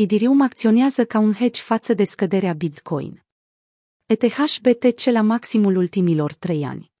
[0.00, 3.24] Idirium acționează ca un hedge față de scăderea Bitcoin.
[4.06, 6.92] ETH BTC la maximul ultimilor trei ani.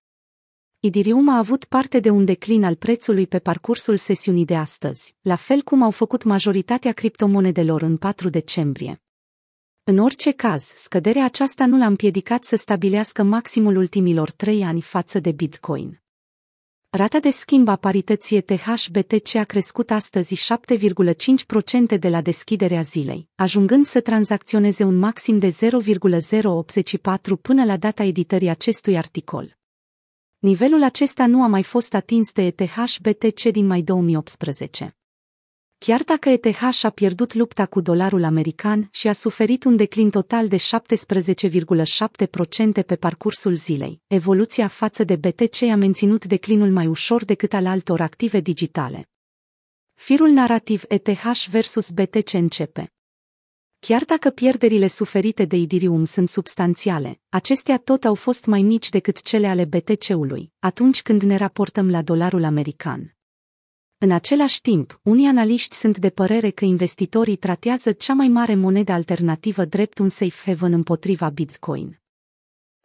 [0.80, 5.36] Idirium a avut parte de un declin al prețului pe parcursul sesiunii de astăzi, la
[5.36, 9.02] fel cum au făcut majoritatea criptomonedelor în 4 decembrie.
[9.84, 15.18] În orice caz, scăderea aceasta nu l-a împiedicat să stabilească maximul ultimilor trei ani față
[15.18, 16.00] de Bitcoin.
[16.90, 20.54] Rata de schimb a parității ETH-BTC a crescut astăzi
[21.94, 28.02] 7,5% de la deschiderea zilei, ajungând să tranzacționeze un maxim de 0,084 până la data
[28.02, 29.58] editării acestui articol.
[30.38, 34.97] Nivelul acesta nu a mai fost atins de ETH-BTC din mai 2018.
[35.78, 40.48] Chiar dacă ETH a pierdut lupta cu dolarul american și a suferit un declin total
[40.48, 40.60] de 17,7%
[42.86, 48.00] pe parcursul zilei, evoluția față de BTC a menținut declinul mai ușor decât al altor
[48.00, 49.08] active digitale.
[49.94, 52.92] Firul narrativ ETH versus BTC începe.
[53.78, 59.22] Chiar dacă pierderile suferite de Idirium sunt substanțiale, acestea tot au fost mai mici decât
[59.22, 63.17] cele ale BTC-ului, atunci când ne raportăm la dolarul american.
[64.00, 68.92] În același timp, unii analiști sunt de părere că investitorii tratează cea mai mare monedă
[68.92, 72.00] alternativă drept un safe haven împotriva Bitcoin.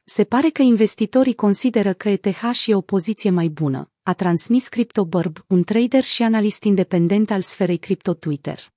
[0.03, 5.45] Se pare că investitorii consideră că ETH e o poziție mai bună, a transmis CryptoBurb,
[5.47, 8.72] un trader și analist independent al sferei cripto Twitter.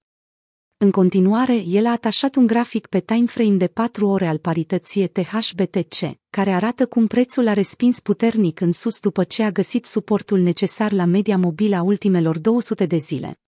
[0.79, 6.19] În continuare, el a atașat un grafic pe timeframe de 4 ore al parității ETH-BTC,
[6.31, 10.93] care arată cum prețul a respins puternic în sus după ce a găsit suportul necesar
[10.93, 13.41] la media mobilă a ultimelor 200 de zile.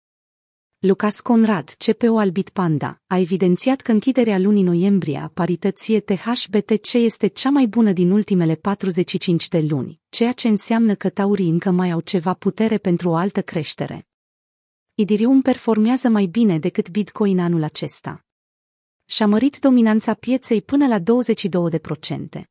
[0.78, 7.26] Lucas Conrad, CPO al Bitpanda, a evidențiat că închiderea lunii noiembrie a parității ETH-BTC este
[7.26, 11.90] cea mai bună din ultimele 45 de luni, ceea ce înseamnă că taurii încă mai
[11.90, 14.07] au ceva putere pentru o altă creștere.
[15.00, 18.24] Idirium performează mai bine decât Bitcoin anul acesta.
[19.04, 22.42] Și-a mărit dominanța pieței până la 22%.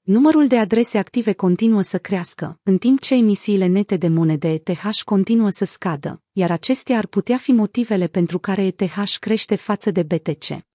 [0.00, 5.00] Numărul de adrese active continuă să crească, în timp ce emisiile nete de monede ETH
[5.04, 10.02] continuă să scadă, iar acestea ar putea fi motivele pentru care ETH crește față de
[10.02, 10.66] BTC.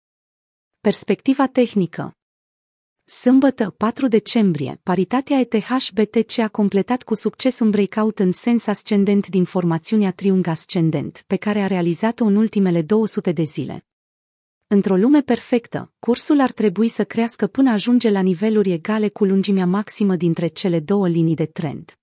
[0.81, 2.17] Perspectiva tehnică
[3.05, 9.43] Sâmbătă, 4 decembrie, paritatea ETH-BTC a completat cu succes un breakout în sens ascendent din
[9.43, 13.85] formațiunea triunghi ascendent, pe care a realizat-o în ultimele 200 de zile.
[14.67, 19.65] Într-o lume perfectă, cursul ar trebui să crească până ajunge la niveluri egale cu lungimea
[19.65, 21.97] maximă dintre cele două linii de trend.